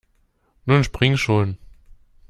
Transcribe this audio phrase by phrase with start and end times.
[0.65, 1.57] Nun spring schon!